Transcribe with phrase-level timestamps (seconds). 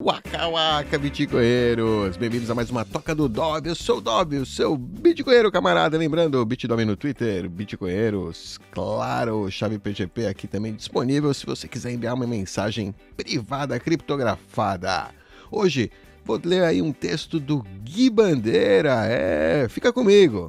[0.00, 2.16] Waka Waka, bitcoinheiros!
[2.16, 3.68] Bem-vindos a mais uma Toca do Dob.
[3.68, 5.98] Eu sou o Dob, o seu bitcoinheiro camarada.
[5.98, 12.14] Lembrando, Bitdom no Twitter, bitcoinheiros, claro, chave PGP aqui também disponível se você quiser enviar
[12.14, 15.08] uma mensagem privada criptografada.
[15.50, 15.90] Hoje
[16.24, 19.04] vou ler aí um texto do Gui Bandeira.
[19.04, 20.48] É, fica comigo.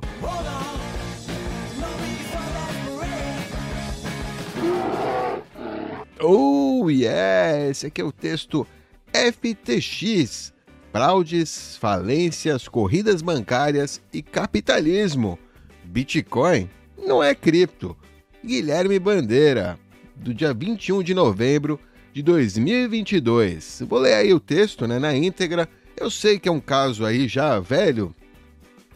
[6.22, 7.68] Oh, yeah!
[7.68, 8.68] Esse aqui é o texto
[9.14, 10.54] FTX,
[10.92, 15.38] fraudes, falências, corridas bancárias e capitalismo.
[15.84, 17.98] Bitcoin não é cripto.
[18.46, 19.78] Guilherme Bandeira,
[20.16, 21.80] do dia 21 de novembro
[22.14, 23.84] de 2022.
[23.88, 25.68] Vou ler aí o texto né, na íntegra.
[25.98, 28.16] Eu sei que é um caso aí já velho.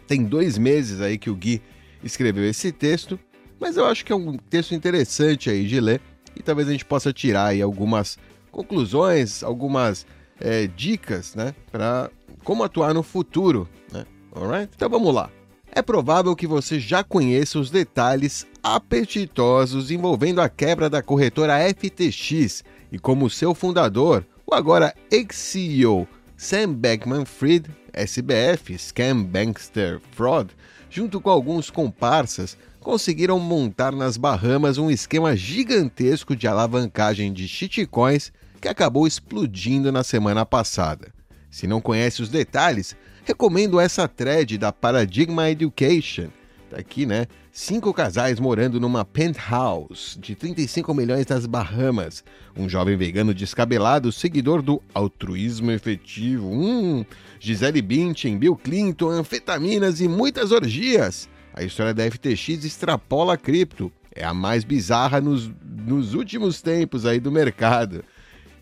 [0.08, 1.62] Tem dois meses aí que o Gui
[2.04, 3.20] escreveu esse texto,
[3.60, 6.02] mas eu acho que é um texto interessante aí de ler
[6.36, 8.18] e talvez a gente possa tirar aí algumas
[8.54, 10.06] conclusões, algumas
[10.40, 12.10] é, dicas, né, para
[12.44, 14.06] como atuar no futuro, né?
[14.34, 14.72] Alright?
[14.76, 15.30] Então vamos lá.
[15.72, 22.64] É provável que você já conheça os detalhes apetitosos envolvendo a quebra da corretora FTX
[22.92, 30.52] e como seu fundador, o agora ex-CEO Sam Beckman-Fried, SBF, Scam Bankster Fraud,
[30.90, 38.32] junto com alguns comparsas, conseguiram montar nas Bahamas um esquema gigantesco de alavancagem de shitcoins
[38.64, 41.14] que acabou explodindo na semana passada.
[41.52, 46.30] Se não conhece os detalhes, recomendo essa thread da Paradigma Education.
[46.70, 47.28] Tá aqui, né?
[47.52, 52.24] Cinco casais morando numa penthouse de 35 milhões das Bahamas.
[52.56, 56.50] Um jovem vegano descabelado, seguidor do altruísmo efetivo.
[56.50, 57.04] Hum,
[57.42, 61.28] Gisele Bündchen, Bill Clinton, anfetaminas e muitas orgias.
[61.54, 63.92] A história da FTX extrapola a cripto.
[64.16, 65.52] É a mais bizarra nos,
[65.86, 68.06] nos últimos tempos aí do mercado.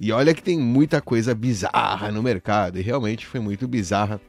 [0.03, 4.19] E olha que tem muita coisa bizarra no mercado, e realmente foi muito bizarra.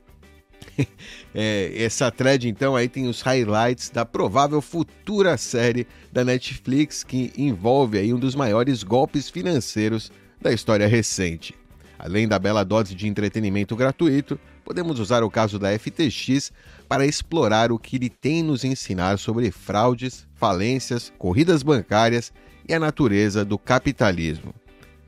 [1.35, 7.33] é, essa thread, então, aí tem os highlights da provável futura série da Netflix que
[7.39, 10.13] envolve aí um dos maiores golpes financeiros
[10.43, 11.55] da história recente.
[11.99, 16.53] Além da bela dose de entretenimento gratuito, podemos usar o caso da FTX
[16.87, 22.31] para explorar o que ele tem nos ensinar sobre fraudes, falências, corridas bancárias
[22.69, 24.53] e a natureza do capitalismo.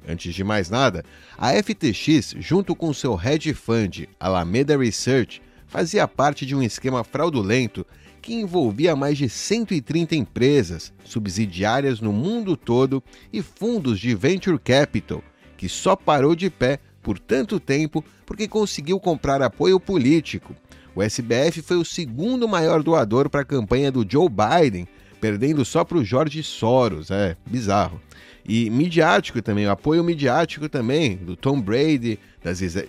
[0.07, 1.03] Antes de mais nada,
[1.37, 7.87] a FTX, junto com seu hedge fund Alameda Research, fazia parte de um esquema fraudulento
[8.21, 15.23] que envolvia mais de 130 empresas, subsidiárias no mundo todo e fundos de venture capital,
[15.57, 20.55] que só parou de pé por tanto tempo porque conseguiu comprar apoio político.
[20.95, 24.87] O SBF foi o segundo maior doador para a campanha do Joe Biden,
[25.21, 28.01] perdendo só para o George Soros, é bizarro
[28.47, 32.19] e midiático também, o apoio midiático também do Tom Brady,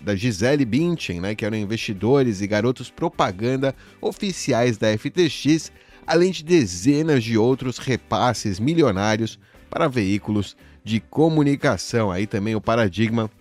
[0.03, 5.71] da Gisele Bündchen, né, que eram investidores e garotos propaganda oficiais da FTX,
[6.05, 9.39] além de dezenas de outros repasses milionários
[9.69, 12.11] para veículos de comunicação.
[12.11, 13.31] Aí também o paradigma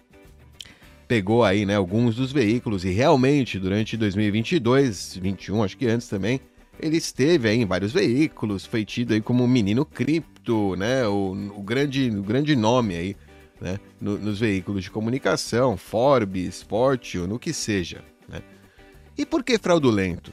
[1.09, 6.41] pegou aí, né, alguns dos veículos e realmente durante 2022, 21, acho que antes também,
[6.79, 11.07] ele esteve aí em vários veículos, foi tido aí como o menino cripto, né?
[11.07, 13.17] O, o, grande, o grande nome aí,
[13.61, 13.79] né?
[14.01, 18.03] No, nos veículos de comunicação, Forbes, Fortune, no que seja.
[18.29, 18.43] Né?
[19.17, 20.33] E por que fraudulento?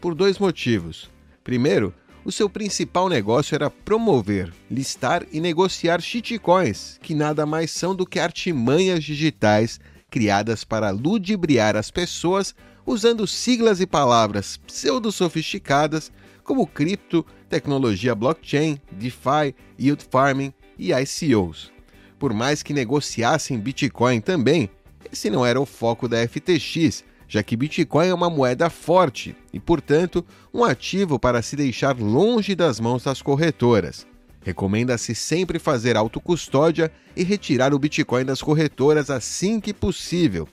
[0.00, 1.10] Por dois motivos.
[1.44, 7.94] Primeiro, o seu principal negócio era promover, listar e negociar shitcoins, que nada mais são
[7.94, 9.80] do que artimanhas digitais
[10.12, 16.12] criadas para ludibriar as pessoas usando siglas e palavras pseudo-sofisticadas
[16.44, 21.72] como cripto, tecnologia blockchain, DeFi, yield farming e ICOs.
[22.18, 24.68] Por mais que negociassem Bitcoin também,
[25.10, 29.58] esse não era o foco da FTX, já que Bitcoin é uma moeda forte e,
[29.58, 34.06] portanto, um ativo para se deixar longe das mãos das corretoras.
[34.42, 40.48] Recomenda-se sempre fazer autocustódia e retirar o Bitcoin das corretoras assim que possível.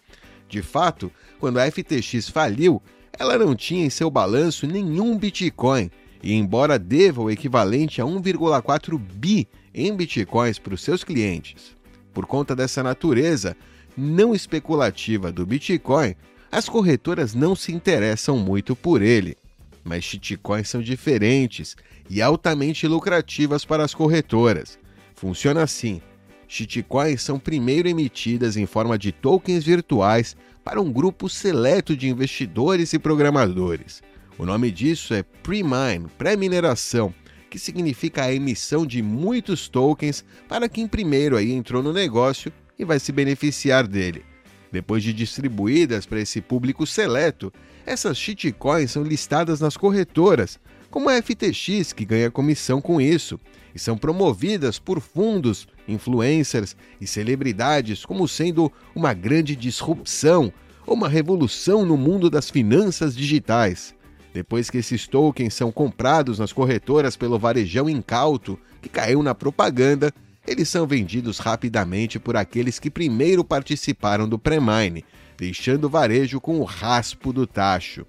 [0.47, 2.81] De fato, quando a FTX faliu,
[3.17, 5.89] ela não tinha em seu balanço nenhum Bitcoin,
[6.21, 11.75] e embora deva o equivalente a 1,4 bi em Bitcoins para os seus clientes,
[12.13, 13.55] por conta dessa natureza
[13.95, 16.15] não especulativa do Bitcoin,
[16.51, 19.37] as corretoras não se interessam muito por ele.
[19.83, 21.75] Mas shitcoins são diferentes
[22.09, 24.77] e altamente lucrativas para as corretoras.
[25.15, 26.01] Funciona assim:
[26.47, 32.93] shitcoins são primeiro emitidas em forma de tokens virtuais para um grupo seleto de investidores
[32.93, 34.01] e programadores.
[34.37, 37.13] O nome disso é pre-mine, pré-mineração,
[37.49, 42.85] que significa a emissão de muitos tokens para quem primeiro aí entrou no negócio e
[42.85, 44.23] vai se beneficiar dele.
[44.71, 47.51] Depois de distribuídas para esse público seleto,
[47.85, 50.59] essas shitcoins são listadas nas corretoras,
[50.91, 53.39] como a FTX, que ganha comissão com isso,
[53.73, 60.51] e são promovidas por fundos, influencers e celebridades como sendo uma grande disrupção
[60.85, 63.95] ou uma revolução no mundo das finanças digitais.
[64.33, 70.13] Depois que esses tokens são comprados nas corretoras pelo varejão incauto, que caiu na propaganda,
[70.49, 75.05] eles são vendidos rapidamente por aqueles que primeiro participaram do pré-mine,
[75.37, 78.05] deixando o varejo com o raspo do tacho.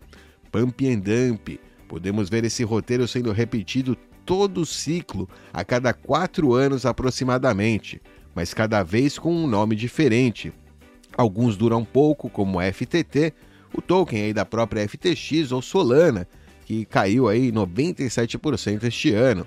[0.51, 1.61] Pump and dump.
[1.87, 3.95] Podemos ver esse roteiro sendo repetido
[4.25, 8.01] todo o ciclo, a cada quatro anos aproximadamente,
[8.35, 10.53] mas cada vez com um nome diferente.
[11.17, 13.35] Alguns duram pouco, como FTT,
[13.75, 16.27] o token aí da própria FTX ou Solana,
[16.65, 19.47] que caiu aí 97% este ano,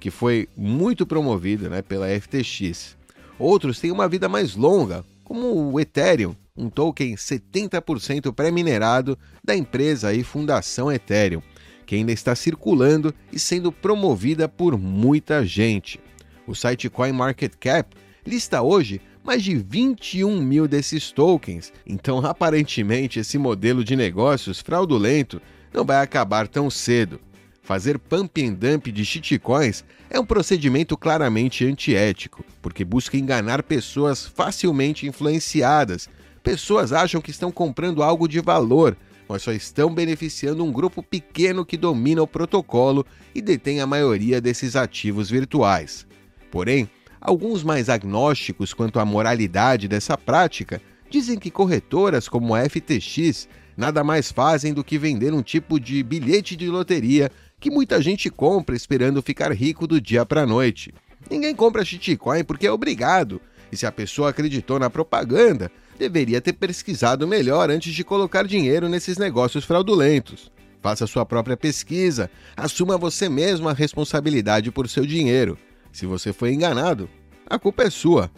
[0.00, 2.96] que foi muito promovido né, pela FTX.
[3.38, 10.08] Outros têm uma vida mais longa, como o Ethereum, um token 70% pré-minerado da empresa
[10.08, 11.42] aí Fundação Ethereum,
[11.86, 16.00] que ainda está circulando e sendo promovida por muita gente.
[16.46, 17.96] O site CoinMarketCap
[18.26, 25.40] lista hoje mais de 21 mil desses tokens, então aparentemente esse modelo de negócios fraudulento
[25.72, 27.20] não vai acabar tão cedo.
[27.62, 34.26] Fazer pump and dump de shitcoins é um procedimento claramente antiético, porque busca enganar pessoas
[34.26, 36.08] facilmente influenciadas.
[36.42, 38.96] Pessoas acham que estão comprando algo de valor,
[39.28, 44.40] mas só estão beneficiando um grupo pequeno que domina o protocolo e detém a maioria
[44.40, 46.06] desses ativos virtuais.
[46.50, 46.90] Porém,
[47.20, 50.80] Alguns mais agnósticos quanto à moralidade dessa prática
[51.10, 53.46] dizem que corretoras como a FTX
[53.76, 57.30] nada mais fazem do que vender um tipo de bilhete de loteria
[57.60, 60.94] que muita gente compra esperando ficar rico do dia para a noite.
[61.30, 63.40] Ninguém compra shitcoin porque é obrigado,
[63.70, 68.88] e se a pessoa acreditou na propaganda, deveria ter pesquisado melhor antes de colocar dinheiro
[68.88, 70.50] nesses negócios fraudulentos.
[70.80, 75.58] Faça sua própria pesquisa, assuma você mesmo a responsabilidade por seu dinheiro.
[75.92, 77.08] Se você foi enganado,
[77.46, 78.30] a culpa é sua.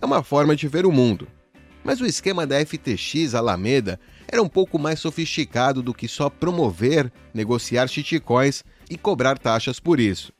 [0.00, 1.28] É uma forma de ver o mundo.
[1.84, 4.00] Mas o esquema da FTX Alameda
[4.34, 10.00] era um pouco mais sofisticado do que só promover, negociar shitcoins e cobrar taxas por
[10.00, 10.32] isso.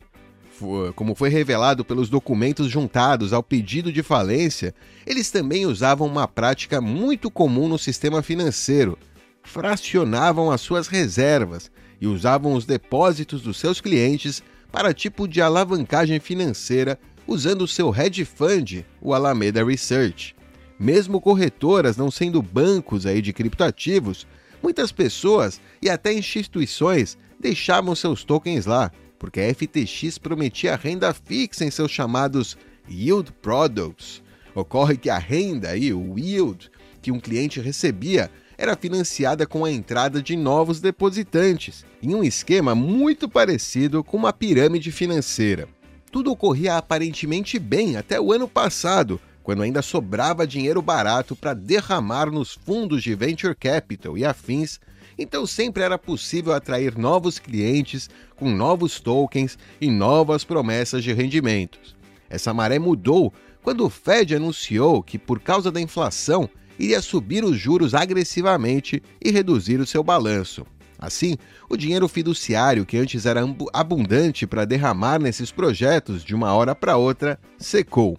[0.96, 4.74] Como foi revelado pelos documentos juntados ao pedido de falência,
[5.06, 8.98] eles também usavam uma prática muito comum no sistema financeiro:
[9.44, 11.70] fracionavam as suas reservas
[12.00, 14.42] e usavam os depósitos dos seus clientes
[14.72, 16.98] para tipo de alavancagem financeira
[17.28, 20.33] usando seu hedge fund, o Alameda Research.
[20.78, 24.26] Mesmo corretoras não sendo bancos aí de criptoativos,
[24.62, 31.64] muitas pessoas e até instituições deixavam seus tokens lá, porque a FTX prometia renda fixa
[31.64, 32.56] em seus chamados
[32.88, 34.22] yield products.
[34.54, 39.70] Ocorre que a renda aí, o yield, que um cliente recebia era financiada com a
[39.70, 45.68] entrada de novos depositantes, em um esquema muito parecido com uma pirâmide financeira.
[46.10, 52.30] Tudo ocorria aparentemente bem até o ano passado, quando ainda sobrava dinheiro barato para derramar
[52.30, 54.80] nos fundos de venture capital e afins,
[55.18, 61.94] então sempre era possível atrair novos clientes com novos tokens e novas promessas de rendimentos.
[62.28, 63.32] Essa maré mudou
[63.62, 66.48] quando o Fed anunciou que, por causa da inflação,
[66.78, 70.66] iria subir os juros agressivamente e reduzir o seu balanço.
[70.98, 71.36] Assim,
[71.68, 73.42] o dinheiro fiduciário, que antes era
[73.74, 78.18] abundante para derramar nesses projetos de uma hora para outra, secou.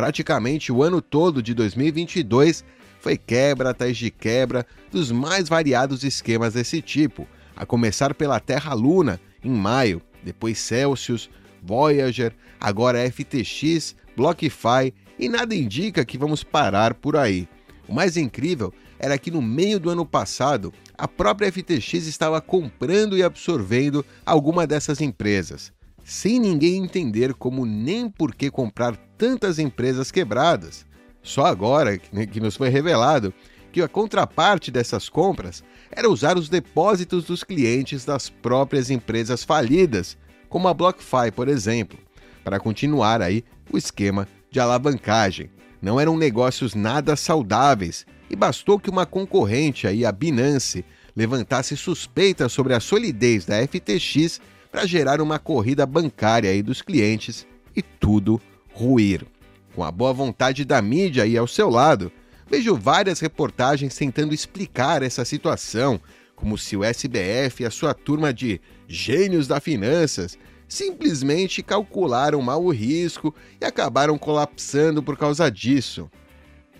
[0.00, 2.64] Praticamente o ano todo de 2022
[3.00, 8.72] foi quebra atrás de quebra dos mais variados esquemas desse tipo, a começar pela Terra
[8.72, 11.28] Luna, em maio, depois Celsius,
[11.62, 17.46] Voyager, agora FTX, BlockFi, e nada indica que vamos parar por aí.
[17.86, 23.18] O mais incrível era que no meio do ano passado, a própria FTX estava comprando
[23.18, 25.70] e absorvendo alguma dessas empresas,
[26.10, 30.84] sem ninguém entender como nem por que comprar tantas empresas quebradas.
[31.22, 33.32] Só agora que nos foi revelado
[33.70, 40.18] que a contraparte dessas compras era usar os depósitos dos clientes das próprias empresas falidas,
[40.48, 41.96] como a BlockFi, por exemplo,
[42.42, 45.48] para continuar aí o esquema de alavancagem
[45.80, 52.50] não eram negócios nada saudáveis e bastou que uma concorrente, aí, a Binance, levantasse suspeitas
[52.50, 54.40] sobre a solidez da FTX
[54.70, 58.40] para gerar uma corrida bancária aí dos clientes e tudo
[58.72, 59.26] ruir.
[59.74, 62.12] Com a boa vontade da mídia aí ao seu lado,
[62.48, 66.00] vejo várias reportagens tentando explicar essa situação,
[66.34, 72.64] como se o SBF e a sua turma de gênios da finanças simplesmente calcularam mal
[72.64, 76.10] o risco e acabaram colapsando por causa disso.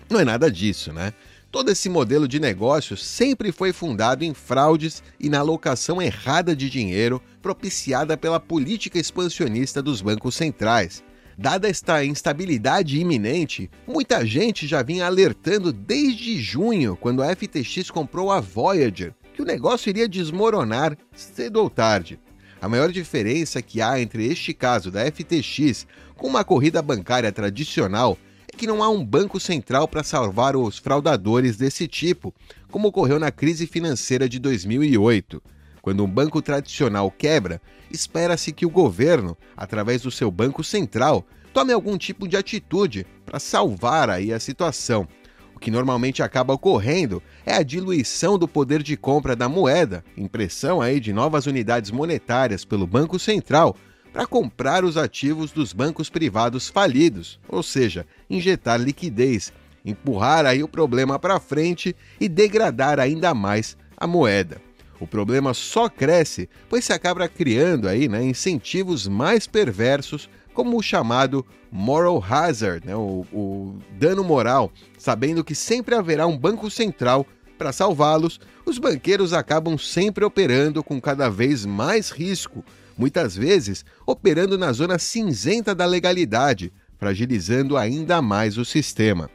[0.09, 1.13] Não é nada disso, né?
[1.51, 6.69] Todo esse modelo de negócio sempre foi fundado em fraudes e na alocação errada de
[6.69, 11.03] dinheiro propiciada pela política expansionista dos bancos centrais.
[11.37, 18.31] Dada esta instabilidade iminente, muita gente já vinha alertando desde junho, quando a FTX comprou
[18.31, 22.17] a Voyager, que o negócio iria desmoronar cedo ou tarde.
[22.61, 28.17] A maior diferença que há entre este caso da FTX com uma corrida bancária tradicional
[28.61, 32.31] que não há um banco central para salvar os fraudadores desse tipo,
[32.69, 35.41] como ocorreu na crise financeira de 2008.
[35.81, 41.73] Quando um banco tradicional quebra, espera-se que o governo, através do seu banco central, tome
[41.73, 45.07] algum tipo de atitude para salvar aí a situação.
[45.55, 50.79] O que normalmente acaba ocorrendo é a diluição do poder de compra da moeda, impressão
[50.79, 53.75] aí de novas unidades monetárias pelo Banco Central,
[54.11, 59.53] para comprar os ativos dos bancos privados falidos, ou seja, injetar liquidez,
[59.85, 64.61] empurrar aí o problema para frente e degradar ainda mais a moeda.
[64.99, 70.83] O problema só cresce, pois se acaba criando aí, né, incentivos mais perversos, como o
[70.83, 77.25] chamado moral hazard, né, o, o dano moral, sabendo que sempre haverá um banco central
[77.57, 82.63] para salvá-los, os banqueiros acabam sempre operando com cada vez mais risco,
[83.01, 89.27] muitas vezes operando na zona cinzenta da legalidade, fragilizando ainda mais o sistema.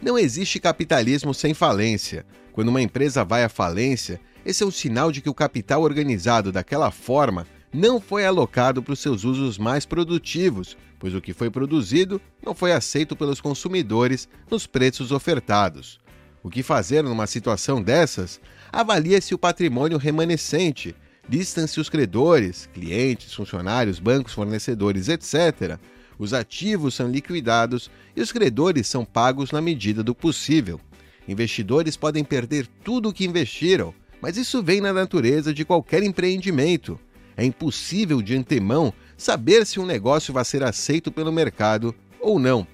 [0.00, 2.24] Não existe capitalismo sem falência.
[2.50, 6.50] Quando uma empresa vai à falência, esse é um sinal de que o capital organizado
[6.50, 11.50] daquela forma não foi alocado para os seus usos mais produtivos, pois o que foi
[11.50, 16.00] produzido não foi aceito pelos consumidores nos preços ofertados.
[16.42, 18.40] O que fazer numa situação dessas?
[18.72, 20.96] Avalie-se o patrimônio remanescente,
[21.28, 25.78] listam-se os credores, clientes, funcionários, bancos, fornecedores, etc.
[26.18, 30.80] Os ativos são liquidados e os credores são pagos na medida do possível.
[31.26, 36.98] Investidores podem perder tudo o que investiram, mas isso vem na natureza de qualquer empreendimento.
[37.36, 42.66] É impossível de antemão saber se um negócio vai ser aceito pelo mercado ou não.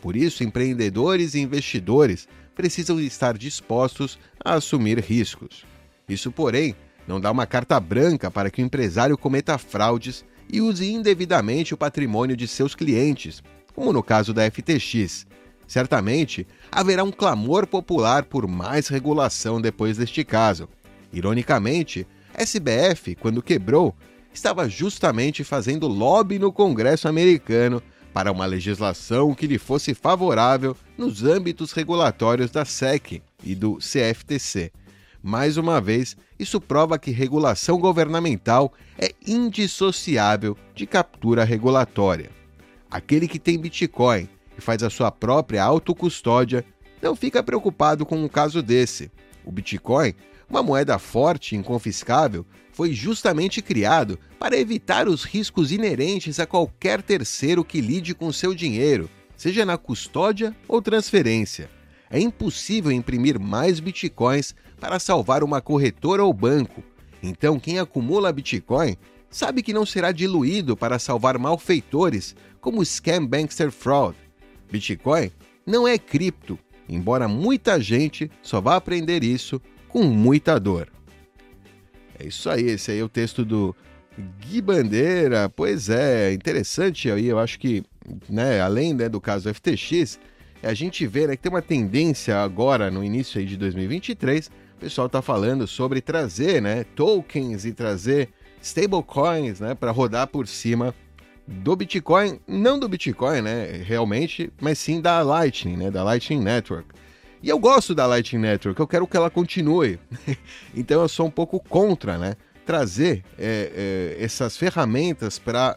[0.00, 5.64] Por isso, empreendedores e investidores precisam estar dispostos a assumir riscos.
[6.08, 6.74] Isso, porém,
[7.06, 11.76] não dá uma carta branca para que o empresário cometa fraudes e use indevidamente o
[11.76, 13.42] patrimônio de seus clientes,
[13.74, 15.26] como no caso da FTX.
[15.66, 20.68] Certamente haverá um clamor popular por mais regulação depois deste caso.
[21.12, 23.94] Ironicamente, SBF, quando quebrou,
[24.32, 27.82] estava justamente fazendo lobby no Congresso americano
[28.12, 34.70] para uma legislação que lhe fosse favorável nos âmbitos regulatórios da SEC e do CFTC.
[35.22, 42.30] Mais uma vez, isso prova que regulação governamental é indissociável de captura regulatória.
[42.90, 46.64] Aquele que tem Bitcoin e faz a sua própria autocustódia
[47.00, 49.10] não fica preocupado com um caso desse.
[49.44, 50.14] O Bitcoin,
[50.48, 57.02] uma moeda forte e inconfiscável, foi justamente criado para evitar os riscos inerentes a qualquer
[57.02, 61.70] terceiro que lide com seu dinheiro, seja na custódia ou transferência.
[62.12, 66.84] É impossível imprimir mais bitcoins para salvar uma corretora ou banco.
[67.22, 68.96] Então, quem acumula Bitcoin
[69.30, 74.14] sabe que não será diluído para salvar malfeitores como Scam Bankster Fraud.
[74.70, 75.30] Bitcoin
[75.64, 80.88] não é cripto, embora muita gente só vá aprender isso com muita dor.
[82.18, 83.74] É isso aí, esse aí é o texto do
[84.40, 85.48] Gui Bandeira.
[85.48, 87.82] Pois é, interessante aí, eu acho que,
[88.28, 90.18] né, além né, do caso FTX,
[90.62, 94.46] é a gente vê né, que tem uma tendência agora, no início aí de 2023,
[94.46, 98.28] o pessoal está falando sobre trazer né, tokens e trazer
[98.60, 100.94] stablecoins né, para rodar por cima
[101.46, 106.88] do Bitcoin, não do Bitcoin, né, realmente, mas sim da Lightning, né, da Lightning Network.
[107.42, 109.98] E eu gosto da Lightning Network, eu quero que ela continue.
[110.74, 115.76] então eu sou um pouco contra, né, trazer é, é, essas ferramentas para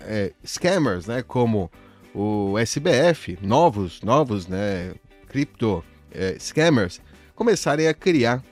[0.00, 1.70] é, scammers, né, como
[2.16, 4.94] o SBF, novos, novos, né,
[5.28, 6.98] cripto é, scammers,
[7.34, 8.42] começarem a criar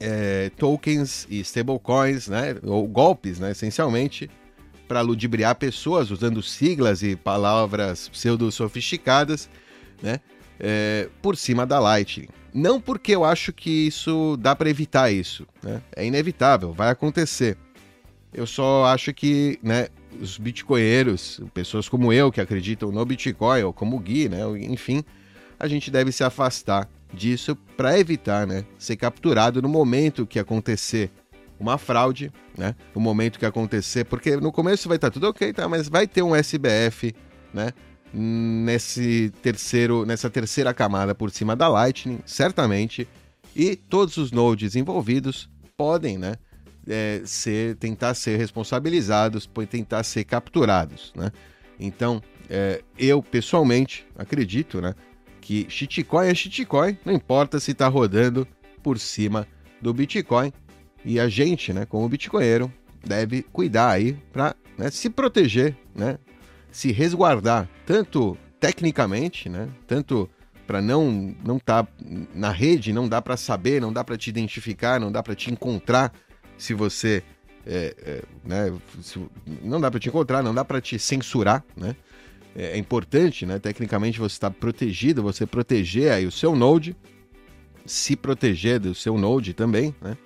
[0.00, 4.30] é, tokens e stablecoins, né, ou golpes, né, essencialmente,
[4.88, 9.50] para ludibriar pessoas usando siglas e palavras pseudo-sofisticadas,
[10.02, 10.18] né,
[10.58, 12.28] é, por cima da Lightning.
[12.52, 17.58] Não porque eu acho que isso dá para evitar isso, né, é inevitável, vai acontecer.
[18.32, 19.88] Eu só acho que, né,
[20.20, 24.40] os bitcoinheiros, pessoas como eu que acreditam no Bitcoin, ou como o Gui, né?
[24.60, 25.04] Enfim,
[25.58, 31.10] a gente deve se afastar disso para evitar, né, ser capturado no momento que acontecer
[31.58, 32.74] uma fraude, né?
[32.94, 35.68] No momento que acontecer, porque no começo vai estar tá tudo ok, tá?
[35.68, 37.14] Mas vai ter um SBF,
[37.52, 37.72] né?
[38.12, 43.06] nesse terceiro, nessa terceira camada por cima da Lightning, certamente,
[43.54, 46.36] e todos os nodes envolvidos podem, né,
[46.86, 51.30] é, ser, tentar ser responsabilizados, tentar ser capturados, né?
[51.78, 54.94] Então, é, eu pessoalmente acredito, né,
[55.40, 58.46] que shitcoin é shitcoin, não importa se está rodando
[58.82, 59.46] por cima
[59.80, 60.52] do Bitcoin,
[61.04, 62.70] e a gente, né, como bitcoinheiro,
[63.02, 66.18] deve cuidar aí para né, se proteger, né,
[66.70, 70.28] se resguardar, tanto tecnicamente, né, tanto
[70.66, 71.92] para não não estar tá
[72.34, 75.50] na rede, não dá para saber, não dá para te identificar, não dá para te
[75.50, 76.12] encontrar
[76.60, 77.22] se você
[77.66, 79.20] é, é, né, se,
[79.62, 81.96] não dá para te encontrar, não dá para te censurar, né?
[82.54, 83.58] É, é importante, né?
[83.58, 86.96] Tecnicamente você está protegido, você proteger aí o seu node,
[87.86, 90.16] se proteger do seu node também, né?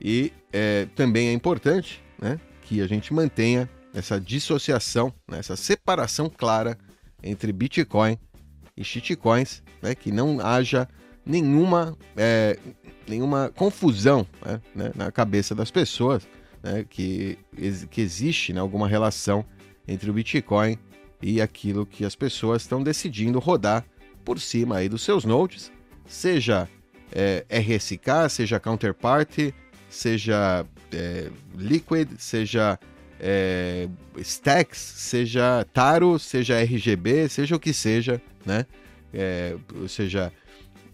[0.00, 2.40] E é, também é importante, né?
[2.62, 6.78] Que a gente mantenha essa dissociação, né, essa separação clara
[7.22, 8.16] entre Bitcoin
[8.76, 9.94] e shitcoins, né?
[9.94, 10.88] Que não haja
[11.24, 12.58] nenhuma é,
[13.06, 16.26] nenhuma confusão né, né, na cabeça das pessoas
[16.62, 17.38] né, que,
[17.90, 19.44] que existe né, alguma relação
[19.86, 20.78] entre o Bitcoin
[21.22, 23.84] e aquilo que as pessoas estão decidindo rodar
[24.24, 25.72] por cima aí dos seus nodes,
[26.06, 26.68] seja
[27.12, 29.54] é, RSK, seja Counterparty,
[29.88, 32.78] seja é, Liquid, seja
[33.18, 38.64] é, Stacks, seja Taro, seja RGB, seja o que seja, né?
[39.12, 40.32] É, ou seja,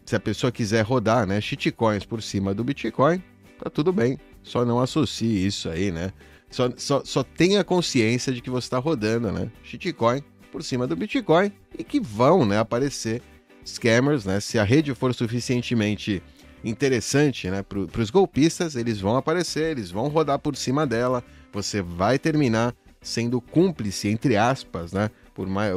[0.06, 3.22] se a pessoa quiser rodar, né, shitcoins por cima do Bitcoin,
[3.58, 4.18] tá tudo bem.
[4.42, 6.12] Só não associe isso aí, né?
[6.48, 9.50] Só, só, só tenha consciência de que você está rodando, né?
[9.64, 10.22] Shitcoin
[10.52, 13.20] por cima do Bitcoin e que vão, né, aparecer
[13.64, 14.38] scammers, né?
[14.38, 16.22] Se a rede for suficientemente
[16.64, 21.22] interessante, né, para os golpistas, eles vão aparecer, eles vão rodar por cima dela.
[21.52, 25.75] Você vai terminar sendo cúmplice, entre aspas, né, por mais,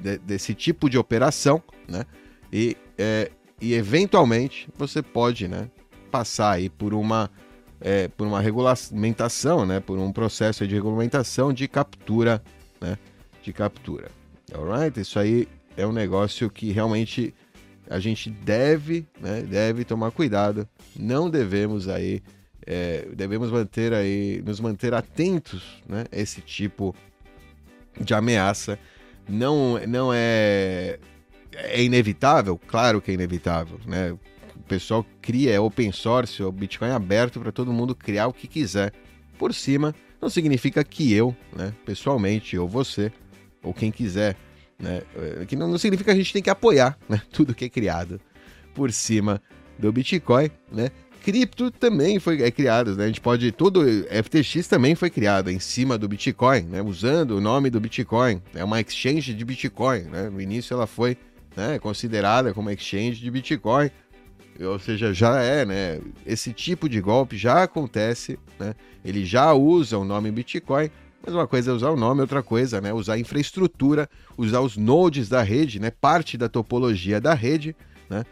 [0.00, 2.04] de, desse tipo de operação, né?
[2.52, 3.30] E é,
[3.62, 5.70] e eventualmente você pode né,
[6.10, 7.30] passar aí por uma,
[7.80, 12.42] é, por uma regulamentação, né, por um processo de regulamentação de captura,
[12.80, 12.98] né,
[13.40, 14.10] de captura.
[14.52, 15.00] Alright?
[15.00, 17.32] Isso aí é um negócio que realmente
[17.88, 20.68] a gente deve, né, deve tomar cuidado.
[20.96, 22.20] Não devemos aí,
[22.66, 26.92] é, devemos manter aí, nos manter atentos, né, esse tipo
[28.00, 28.76] de ameaça.
[29.28, 30.98] Não, não é
[31.54, 32.58] é inevitável?
[32.66, 34.12] Claro que é inevitável, né?
[34.12, 38.32] O pessoal cria, é open source, o Bitcoin é aberto para todo mundo criar o
[38.32, 38.92] que quiser.
[39.38, 43.12] Por cima, não significa que eu, né, pessoalmente, ou você,
[43.62, 44.36] ou quem quiser,
[44.78, 47.64] né, eh, que não, não significa que a gente tem que apoiar né, tudo que
[47.64, 48.20] é criado
[48.72, 49.42] por cima
[49.78, 50.90] do Bitcoin, né?
[51.22, 53.04] Cripto também foi é criado, né?
[53.04, 53.84] A gente pode tudo
[54.24, 56.82] FTX também foi criado em cima do Bitcoin, né?
[56.82, 60.28] Usando o nome do Bitcoin, é uma exchange de Bitcoin, né?
[60.28, 61.16] No início ela foi
[61.56, 63.90] né, considerada como exchange de Bitcoin,
[64.60, 66.00] ou seja, já é, né?
[66.26, 68.74] Esse tipo de golpe já acontece, né?
[69.04, 70.90] Ele já usa o nome Bitcoin,
[71.24, 72.92] mas uma coisa é usar o nome, outra coisa, né?
[72.92, 75.90] Usar a infraestrutura, usar os nodes da rede, né?
[75.90, 77.74] Parte da topologia da rede,
[78.10, 78.24] né?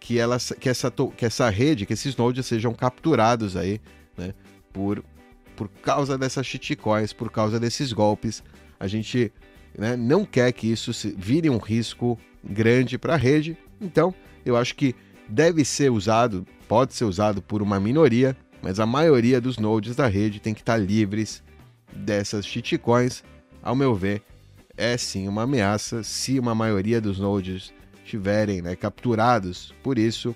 [0.00, 3.80] Que, ela, que, essa, que essa rede, que esses nodes sejam capturados aí,
[4.16, 4.32] né?
[4.72, 5.04] Por,
[5.54, 8.42] por causa dessas shitcoins, por causa desses golpes.
[8.80, 9.32] A gente
[9.76, 13.56] né, não quer que isso vire um risco grande para a rede.
[13.80, 14.94] Então, eu acho que
[15.28, 20.06] deve ser usado, pode ser usado por uma minoria, mas a maioria dos nodes da
[20.06, 21.42] rede tem que estar livres
[21.94, 23.22] dessas shitcoins.
[23.62, 24.22] Ao meu ver,
[24.76, 27.72] é sim uma ameaça se uma maioria dos nodes
[28.04, 30.34] estiverem né, capturados por isso,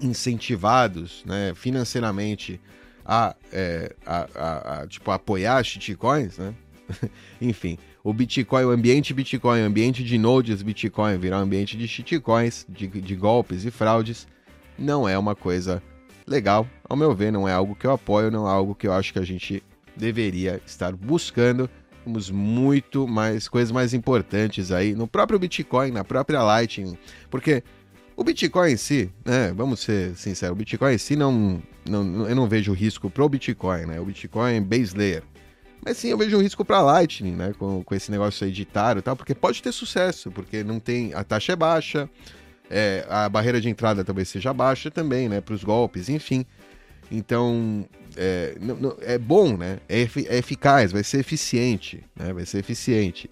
[0.00, 2.60] incentivados né, financeiramente
[3.04, 6.54] a, é, a, a, a, tipo, apoiar shitcoins, né?
[7.40, 11.88] Enfim, o Bitcoin, o ambiente Bitcoin, o ambiente de nodes Bitcoin virar um ambiente de
[11.88, 14.28] shitcoins, de, de golpes e fraudes,
[14.78, 15.82] não é uma coisa
[16.26, 16.68] legal.
[16.86, 19.10] Ao meu ver, não é algo que eu apoio, não é algo que eu acho
[19.10, 19.62] que a gente
[19.96, 21.68] deveria estar buscando.
[22.04, 26.98] Temos muito mais coisas mais importantes aí no próprio Bitcoin, na própria Lightning,
[27.30, 27.62] porque
[28.14, 32.36] o Bitcoin em si, né, vamos ser sinceros, o Bitcoin em si não, não eu
[32.36, 33.98] não vejo risco pro Bitcoin, né?
[33.98, 35.22] O Bitcoin é base layer.
[35.84, 37.52] Mas sim, eu vejo um risco para Lightning, né?
[37.58, 41.12] Com, com esse negócio taro e tal, porque pode ter sucesso, porque não tem.
[41.12, 42.08] A taxa é baixa,
[42.70, 45.42] é, a barreira de entrada talvez seja baixa também, né?
[45.42, 46.46] Para os golpes, enfim.
[47.10, 49.78] Então, é, não, não, é bom, né?
[49.86, 52.32] É, é, eficaz, vai ser eficiente, né?
[52.32, 53.30] Vai ser eficiente.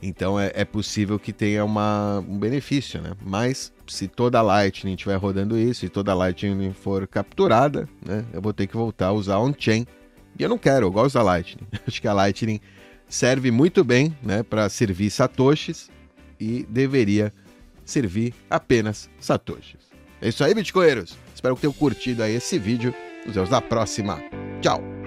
[0.00, 3.12] Então é, é possível que tenha uma, um benefício, né?
[3.20, 8.24] Mas se toda a Lightning estiver rodando isso e toda a Lightning for capturada, né?
[8.32, 9.84] Eu vou ter que voltar a usar on-chain
[10.38, 11.66] e eu não quero, eu gosto da Lightning.
[11.86, 12.60] Acho que a Lightning
[13.08, 15.90] serve muito bem né, para servir satoshis
[16.40, 17.32] e deveria
[17.84, 19.82] servir apenas satoshis.
[20.20, 21.16] É isso aí, bitcoinheiros.
[21.34, 22.94] Espero que tenham curtido aí esse vídeo.
[23.26, 24.20] Nos vemos na próxima.
[24.60, 25.01] Tchau!